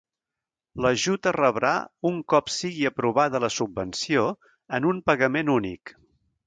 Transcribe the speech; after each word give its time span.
L'ajut 0.85 1.29
es 1.31 1.35
rebrà 1.37 1.73
un 2.11 2.17
cop 2.35 2.49
sigui 2.55 2.89
aprovada 2.93 3.43
la 3.45 3.53
subvenció 3.59 4.29
en 4.79 4.93
un 4.95 5.05
pagament 5.13 5.55
únic. 5.61 5.97